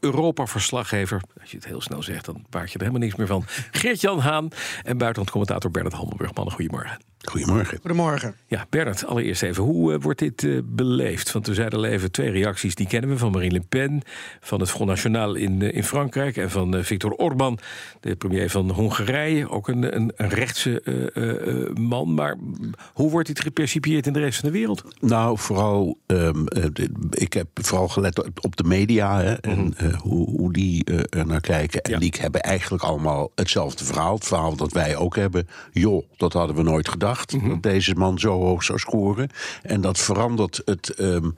[0.00, 1.20] Europa-verslaggever.
[1.40, 3.44] Als je het heel snel zegt, dan baart je er helemaal niks meer van.
[3.70, 4.48] Geert-Jan Haan
[4.82, 6.34] en buitenlandcommentator Bernard Handelburg.
[6.34, 6.98] Mannen, goedemorgen.
[7.26, 7.78] Goedemorgen.
[7.80, 8.34] Goedemorgen.
[8.46, 9.62] Ja, Bernard, allereerst even.
[9.62, 11.32] Hoe uh, wordt dit uh, beleefd?
[11.32, 13.18] Want we zeiden al even twee reacties, die kennen we.
[13.18, 14.02] Van Marine Le Pen,
[14.40, 16.36] van het Front National in, uh, in Frankrijk...
[16.36, 17.58] en van Viktor Orbán,
[18.00, 19.50] de premier van Hongarije.
[19.50, 20.82] Ook een, een, een rechtse
[21.74, 22.14] man.
[22.14, 22.36] Maar
[22.92, 24.84] hoe wordt dit gepercipieerd in de rest van de wereld?
[25.00, 25.98] Nou, vooral...
[26.06, 26.44] Um,
[27.10, 29.95] ik heb vooral gelet op de media hè, en mm -hmm.
[30.02, 31.82] Hoe, hoe, die er naar kijken.
[31.82, 31.98] En ja.
[31.98, 34.14] die hebben eigenlijk allemaal hetzelfde verhaal.
[34.14, 35.48] Het verhaal dat wij ook hebben.
[35.72, 37.32] Joh, dat hadden we nooit gedacht.
[37.32, 37.48] Mm -hmm.
[37.48, 39.28] dat deze man zo hoog zou scoren.
[39.62, 41.34] En dat verandert het, um,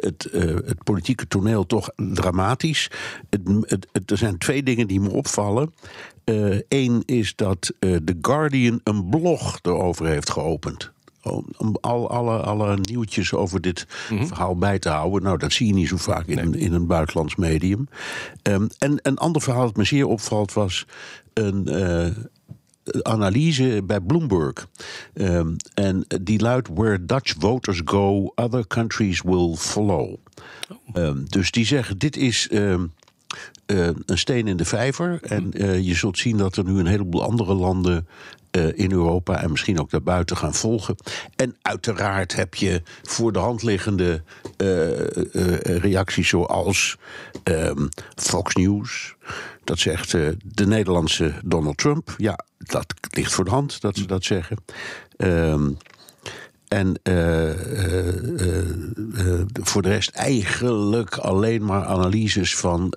[0.00, 2.90] het, uh, het politieke toneel toch dramatisch.
[3.30, 5.74] Het, er zijn twee dingen die me opvallen.
[6.68, 10.91] Eén uh, is dat uh, The Guardian een blog erover heeft geopend
[11.56, 14.26] om al, alle, alle nieuwtjes over dit mm -hmm.
[14.26, 15.22] verhaal bij te houden.
[15.22, 16.60] Nou, dat zie je niet zo vaak in, nee.
[16.60, 17.88] in een buitenlands medium.
[18.42, 20.86] Um, en een ander verhaal dat me zeer opvalt was
[21.32, 21.68] een.
[21.68, 22.06] Uh,
[23.02, 24.68] analyse bij Bloomberg.
[25.14, 30.16] Um, en die luidt: Where Dutch voters go, other countries will follow.
[30.70, 31.02] Oh.
[31.02, 32.48] Um, dus die zeggen: dit is.
[32.52, 32.92] Um,
[33.66, 35.18] uh, een steen in de vijver.
[35.22, 38.06] En uh, je zult zien dat er nu een heleboel andere landen
[38.56, 40.96] uh, in Europa en misschien ook daarbuiten gaan volgen.
[41.36, 44.22] En uiteraard heb je voor de hand liggende
[45.62, 46.96] reacties zoals
[48.14, 49.14] Fox News.
[49.64, 50.10] Dat zegt
[50.42, 52.14] de Nederlandse Donald Trump.
[52.16, 54.56] Ja, dat ligt voor de hand dat ze dat zeggen.
[55.16, 55.76] Um,
[56.72, 57.48] en uh,
[57.84, 58.06] uh,
[58.96, 62.94] uh, voor de rest eigenlijk alleen maar analyses van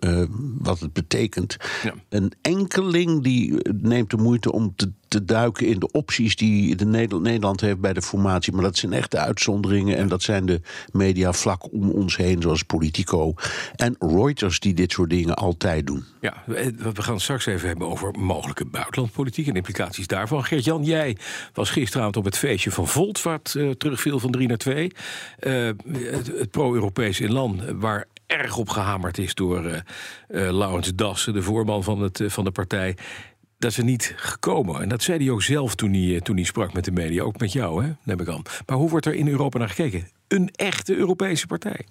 [0.57, 1.57] wat het betekent.
[1.83, 1.93] Ja.
[2.09, 6.85] Een enkeling die neemt de moeite om te, te duiken in de opties die de
[6.85, 8.53] Nederland, Nederland heeft bij de formatie.
[8.53, 9.97] Maar dat zijn echte uitzonderingen.
[9.97, 10.61] En dat zijn de
[10.91, 13.33] media vlak om ons heen, zoals Politico
[13.75, 16.03] en Reuters, die dit soort dingen altijd doen.
[16.21, 20.43] Ja, we gaan straks even hebben over mogelijke buitenlandpolitiek en implicaties daarvan.
[20.43, 21.17] Geert-Jan, jij
[21.53, 24.91] was gisteravond op het feestje van Volt, wat uh, terugviel van 3 naar 2.
[25.39, 25.69] Uh,
[26.11, 29.81] het, pro-Europees inland, waar erg op gehamerd is door uh,
[30.27, 32.97] Laurens Dassen, de voorman van, het, van de partij.
[33.65, 34.81] Dat er niet gekomen.
[34.81, 37.23] En dat zei hij ook zelf toen hij, toen hij sprak met de media.
[37.23, 37.91] Ook met jou, hè?
[38.03, 38.41] neem ik aan.
[38.65, 40.07] Maar hoe wordt er in Europa naar gekeken?
[40.27, 41.85] Een echte Europese partij.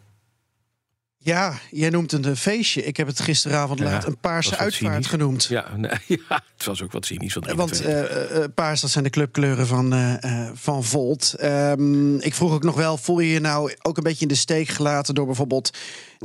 [1.25, 2.85] Ja, jij noemt het een feestje.
[2.85, 5.07] Ik heb het gisteravond ja, laat een paarse uitvaart cynisch.
[5.07, 5.45] genoemd.
[5.45, 5.91] Ja, nee,
[6.29, 7.33] ja, het was ook wat cynisch.
[7.33, 11.35] Van Want uh, uh, paars, dat zijn de clubkleuren van, uh, van Volt.
[11.43, 14.35] Um, ik vroeg ook nog wel, voel je je nou ook een beetje in de
[14.35, 15.15] steek gelaten...
[15.15, 15.71] door bijvoorbeeld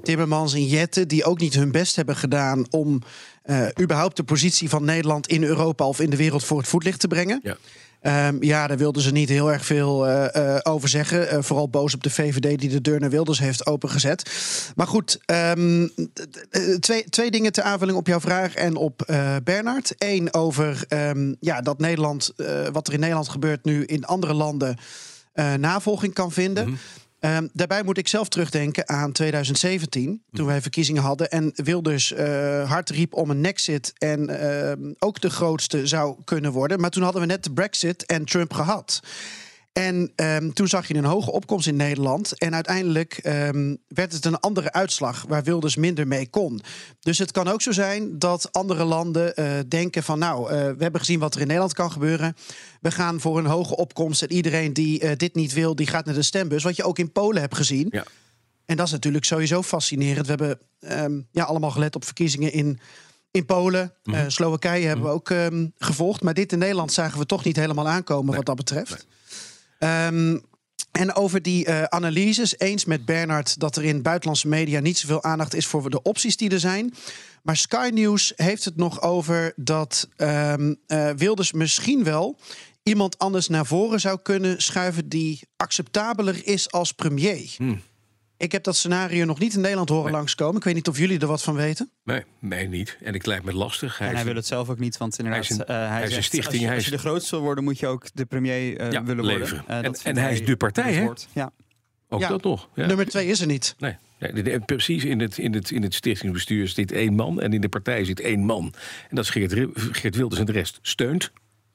[0.03, 1.05] Timmermans en Jette...
[1.05, 3.01] die ook niet hun best hebben gedaan om
[3.81, 5.27] überhaupt de positie van Nederland...
[5.27, 7.39] in Europa of in de wereld voor het voetlicht te brengen?
[7.43, 7.57] Ja.
[8.01, 11.33] Um, ja, daar wilden ze niet heel erg veel uh, uh, over zeggen.
[11.33, 14.31] Uh, vooral boos op de VVD die de deur naar Wilders heeft opengezet.
[14.75, 15.91] Maar goed, um,
[16.79, 19.05] twee, twee dingen ter aanvulling op jouw vraag en op
[19.43, 19.93] Bernard.
[19.97, 22.33] Eén over um, ja, dat Nederland,
[22.71, 24.77] wat er in Nederland gebeurt nu in andere landen
[25.57, 26.66] navolging kan vinden.
[26.66, 26.77] -hmm.
[27.22, 32.69] Um, daarbij moet ik zelf terugdenken aan 2017, toen wij verkiezingen hadden en Wilders uh,
[32.69, 36.79] hard riep om een exit en uh, ook de grootste zou kunnen worden.
[36.79, 39.02] Maar toen hadden we net de Brexit en Trump gehad.
[39.79, 42.38] En um, toen zag je een hoge opkomst in Nederland.
[42.38, 46.62] En uiteindelijk um, werd het een andere uitslag waar Wilders minder mee kon.
[47.00, 50.19] Dus het kan ook zo zijn dat andere landen uh, denken van...
[50.19, 52.35] nou, uh, we hebben gezien wat er in Nederland kan gebeuren.
[52.81, 54.22] We gaan voor een hoge opkomst.
[54.22, 56.63] En iedereen die uh, dit niet wil, die gaat naar de stembus.
[56.63, 57.88] Wat je ook in Polen hebt gezien.
[57.91, 58.03] Ja.
[58.66, 60.28] En dat is natuurlijk sowieso fascinerend.
[60.28, 60.59] We hebben
[61.03, 62.79] um, ja, allemaal gelet op verkiezingen in...
[63.31, 64.29] In Polen, mm -hmm.
[64.29, 66.22] Slowakije hebben we ook um, gevolgd.
[66.22, 68.35] Maar dit in Nederland zagen we toch niet helemaal aankomen nee.
[68.35, 68.90] wat dat betreft.
[68.90, 69.18] Nee.
[69.79, 70.41] Um,
[70.91, 75.23] en over die uh, analyses, eens met Bernard dat er in buitenlandse media niet zoveel
[75.23, 76.93] aandacht is voor de opties die er zijn.
[77.43, 82.40] Maar Sky News heeft het nog over dat um, uh, Wilders misschien wel
[82.84, 87.53] iemand anders naar voren zou kunnen schuiven die acceptabeler is als premier.
[87.58, 87.81] Hmm.
[88.40, 90.14] Ik heb dat scenario nog niet in Nederland horen nee.
[90.14, 90.56] langskomen.
[90.56, 91.91] Ik weet niet of jullie er wat van weten.
[92.03, 92.97] Nee, mij niet.
[93.03, 93.97] En ik lijkt me lastig.
[93.97, 95.88] Hij, en hij wil het zelf ook niet, want inderdaad, hij is een, uh, hij
[95.88, 96.53] hij is een zegt, stichting.
[96.53, 98.91] Als je, hij als je de grootste wil worden, moet je ook de premier uh,
[98.91, 99.64] ja, willen leveren.
[99.68, 99.84] worden.
[99.84, 101.09] Uh, en, en hij is de partij, hè?
[101.34, 101.52] Ja.
[102.09, 102.28] Ook Ja.
[102.28, 102.70] dat nog.
[102.76, 102.86] Ja.
[102.86, 103.76] Nummer twee is er niet.
[103.78, 105.03] Nee, nee, precies.
[105.03, 108.20] In het, in, het, in het stichtingsbestuur zit één man en in de partij zit
[108.20, 108.74] één man.
[109.09, 111.32] En dat is Geert, Geert Wilders en de rest steunt.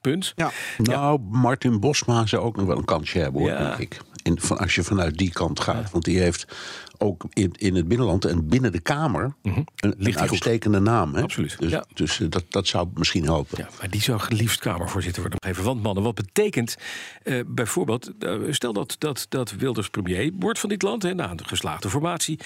[0.09, 0.33] Punt.
[0.35, 0.51] Ja.
[0.77, 3.97] Nou, Martin Bosma zou ook nog wel een kansje hebben, hoor, denk ik.
[4.23, 5.91] In, van, als je vanuit die kant gaat.
[5.91, 6.45] Want die heeft
[6.97, 10.05] ook in, in het binnenland en binnen de Kamer een, een Mhm.
[10.11, 10.17] goed.
[10.17, 11.15] uitstekende naam.
[11.15, 11.21] Hè?
[11.21, 11.85] Absoluut, Dus, ja.
[11.93, 13.57] dus eh, dat, dat zou misschien helpen.
[13.57, 15.39] Ja, maar die zou geliefd Kamervoorzitter worden.
[15.43, 16.75] Nog even, want mannen, wat betekent
[17.23, 18.11] eh, bijvoorbeeld...
[18.19, 21.03] eh, stel dat, dat, dat Wilders premier wordt van dit land...
[21.03, 22.39] Hè, na een geslaagde formatie,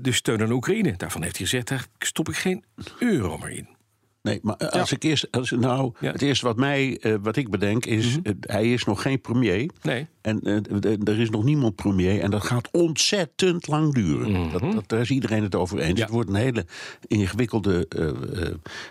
[0.00, 0.94] de steun aan Oekraïne.
[0.96, 2.64] Daarvan heeft hij gezegd, daar stop ik geen
[2.98, 3.68] euro meer in.
[4.26, 6.12] Nee, maar eh, als ik eerst, als, nou, Ja.
[6.12, 9.70] het eerste wat, mij, eh, wat ik bedenk is, eh, hij is nog geen premier.
[9.82, 10.06] Nee.
[10.20, 10.42] En
[11.04, 12.20] er is nog niemand premier.
[12.20, 14.50] En dat gaat ontzettend lang duren.
[14.52, 15.88] dat, dat, daar is iedereen het over eens.
[15.88, 15.96] Mhm.
[15.96, 16.02] Ja.
[16.04, 16.66] Het wordt een hele
[17.06, 17.88] ingewikkelde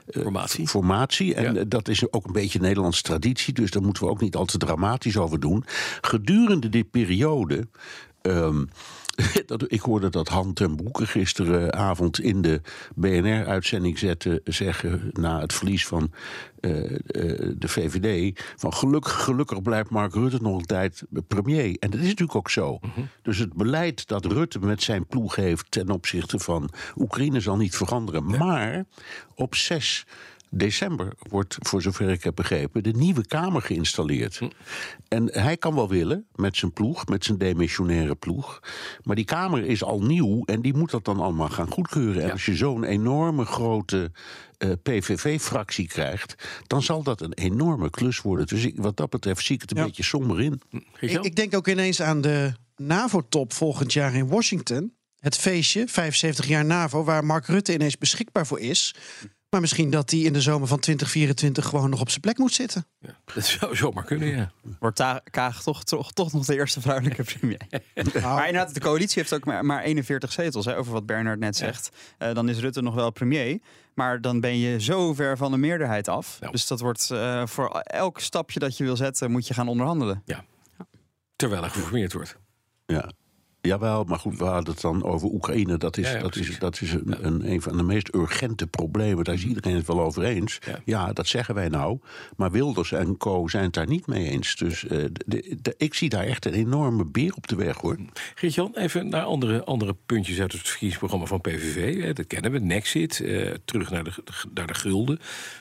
[0.08, 0.68] Formatie.
[0.68, 1.34] formatie.
[1.36, 3.54] En dat is ook een beetje Nederlandse traditie.
[3.54, 5.64] Dus daar moeten we ook niet al te dramatisch over doen.
[6.02, 7.68] Gedurende die periode.
[8.22, 8.64] ehm,
[9.46, 12.62] dat, ik hoorde dat Han ten Broeke gisteravond in de
[12.96, 16.12] BNR-uitzending zette zeggen na het verlies van
[16.60, 17.00] eh, eh,
[17.58, 21.78] de VVD van gelukkig, gelukkig blijft Mark Rutte nog een tijd premier.
[21.80, 22.80] En dat is natuurlijk ook zo.
[23.22, 27.76] Dus het beleid dat Rutte met zijn ploeg heeft ten opzichte van Oekraïne zal niet
[27.76, 28.26] veranderen.
[28.26, 28.86] Maar
[29.36, 30.06] op 6
[30.50, 34.40] december wordt, voor zover ik heb begrepen, de nieuwe Kamer geïnstalleerd.
[35.08, 38.60] En hij kan wel willen met zijn ploeg, met zijn demissionaire ploeg.
[39.04, 42.24] Maar die Kamer is al nieuw en die moet dat dan allemaal gaan goedkeuren.
[42.24, 44.12] En als je zo'n enorme grote
[44.58, 46.36] eh, PVV-fractie krijgt,
[46.68, 48.48] dan zal dat een enorme klus worden.
[48.48, 49.84] Dus ik, wat dat betreft zie ik het een Ja.
[49.86, 50.62] beetje somber in.
[51.00, 54.94] Ik, ik denk ook ineens aan de NAVO-top volgend jaar in Washington.
[55.20, 58.96] Het feestje, 75 jaar NAVO, waar Mark Rutte ineens beschikbaar voor is.
[59.56, 62.54] Maar misschien dat hij in de zomer van 2024 gewoon nog op zijn plek moet
[62.54, 62.86] zitten.
[63.00, 64.52] Ja, dat zou zomaar kunnen, ja.
[64.80, 67.60] Wordt Kaag toch, toch, toch nog de eerste vrouwelijke premier.
[68.22, 71.56] Maar inderdaad, de coalitie heeft ook maar, maar 41 zetels, hè, over wat Bernard net
[71.56, 71.90] zegt.
[72.18, 73.60] Eh, dan is Rutte nog wel premier.
[73.94, 76.38] Maar dan ben je zo ver van de meerderheid af.
[76.42, 76.50] Ja.
[76.50, 80.24] Dus dat wordt eh, voor elk stapje dat je wil zetten, moet je gaan onderhandelen.
[81.36, 82.38] Terwijl er geformeerd wordt.
[82.86, 83.12] Ja.
[83.66, 85.78] Jawel, maar goed, we hadden het dan over Oekraïne.
[85.78, 88.68] Dat is, Ja, ja, dat is, dat is een, een, een van de meest urgente
[88.68, 89.24] problemen.
[89.24, 90.60] Daar is iedereen het wel over eens.
[90.66, 90.80] Ja.
[90.86, 91.14] Ja.
[91.14, 92.00] dat zeggen wij nou.
[92.38, 94.56] Maar Wilders en co zijn het daar niet mee eens.
[94.56, 97.78] Dus eh, de- de- de- ik zie daar echt een enorme beer op de weg,
[97.78, 97.98] hoor.
[98.36, 102.02] Geert-Jan, even naar andere, andere puntjes uit het verkiezingsprogramma van PVV.
[102.04, 104.12] Hè, Dat kennen we, Nexit, eh, terug naar de,
[104.54, 105.20] naar de gulden,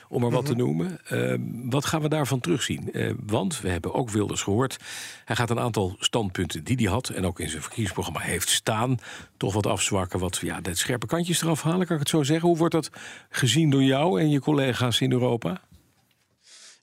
[0.09, 0.99] om maar wat te noemen.
[1.05, 1.35] Eh,
[1.69, 2.91] wat gaan we daarvan terugzien?
[2.93, 4.77] Eh, want we hebben ook Wilders gehoord.
[5.25, 7.09] Hij gaat een aantal standpunten die hij had...
[7.09, 8.97] en ook in zijn verkiezingsprogramma heeft staan...
[9.37, 12.47] toch wat afzwakken, wat ja, de scherpe kantjes eraf halen, kan ik het zo zeggen.
[12.47, 12.89] Hoe wordt dat
[13.29, 15.61] gezien door jou en je collega's in Europa?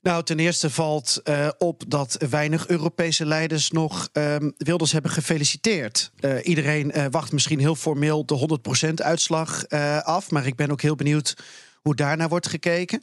[0.03, 6.11] Nou, ten eerste valt eh, op dat weinig Europese leiders nog ehm, Wilders hebben gefeliciteerd.
[6.19, 9.67] Eh, iedereen eh, wacht misschien heel formeel de 100% uitslag
[10.03, 10.31] af.
[10.31, 11.37] Maar ik ben ook heel benieuwd
[11.81, 13.01] hoe daarnaar wordt gekeken.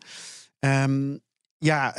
[0.59, 1.17] Ehm,
[1.59, 1.95] ja,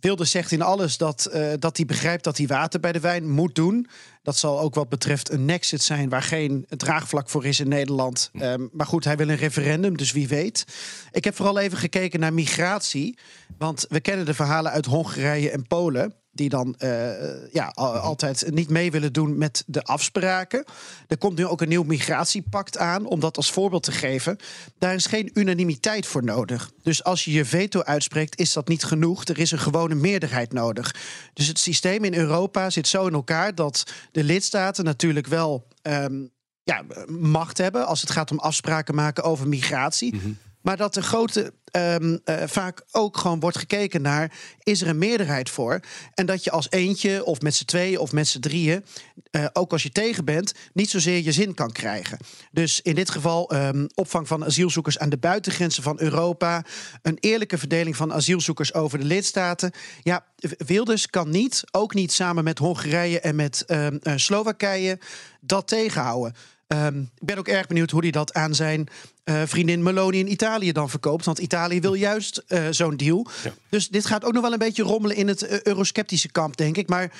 [0.00, 3.30] Wilders zegt in alles dat, eh, dat hij begrijpt dat hij water bij de wijn
[3.30, 3.86] moet doen.
[4.22, 8.30] Dat zal ook wat betreft een nexit zijn waar geen draagvlak voor is in Nederland.
[8.32, 10.64] Ehm, maar goed, hij wil een referendum, dus wie weet.
[11.10, 13.18] Ik heb vooral even gekeken naar migratie.
[13.58, 16.14] Want we kennen de verhalen uit Hongarije en Polen.
[16.38, 20.64] Die dan eh, ja, al- altijd niet mee willen doen met de afspraken.
[21.06, 23.06] Er komt nu ook een nieuw migratiepact aan.
[23.06, 24.36] Om dat als voorbeeld te geven.
[24.78, 26.70] Daar is geen unanimiteit voor nodig.
[26.82, 29.24] Dus als je je veto uitspreekt, is dat niet genoeg.
[29.24, 30.94] Er is een gewone meerderheid nodig.
[31.34, 36.20] Dus het systeem in Europa zit zo in elkaar dat de lidstaten natuurlijk wel ehm,
[36.62, 40.36] ja, macht hebben als het gaat om afspraken maken over migratie.
[40.60, 44.98] Maar dat er grote ehm, eh, vaak ook gewoon wordt gekeken naar is er een
[44.98, 45.80] meerderheid voor.
[46.14, 48.84] En dat je als eentje of met z'n tweeën of met z'n drieën,
[49.30, 52.18] eh, ook als je tegen bent, niet zozeer je zin kan krijgen.
[52.52, 56.64] Dus in dit geval ehm, opvang van asielzoekers aan de buitengrenzen van Europa,
[57.02, 59.72] een eerlijke verdeling van asielzoekers over de lidstaten.
[60.02, 60.24] Ja,
[60.66, 64.98] Wilders kan niet, ook niet samen met Hongarije en met ehm, eh, Slowakije,
[65.40, 66.34] dat tegenhouden.
[66.68, 68.88] Ehm, ik ben ook erg benieuwd hoe hij dat aan zijn
[69.24, 71.24] eh, vriendin Meloni in Italië dan verkoopt.
[71.24, 73.26] Want Italië wil juist eh, zo'n deal.
[73.44, 73.52] Ja.
[73.68, 76.76] Dus dit gaat ook nog wel een beetje rommelen in het eh, eurosceptische kamp, denk
[76.76, 76.88] ik.
[76.88, 77.12] Maar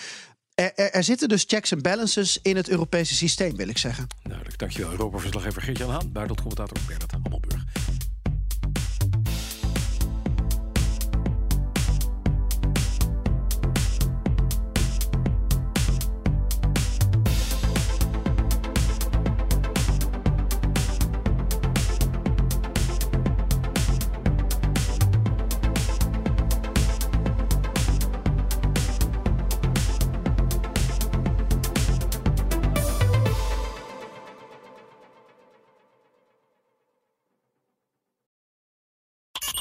[0.55, 4.07] er, er, er zitten dus checks en balances in het Europese systeem, wil ik zeggen.
[4.23, 4.91] Duidelijk, dankjewel.
[4.91, 7.58] Europa-verslaggever Geert-Jan Haan, buitenlandcommentator Bernard Hammelburg.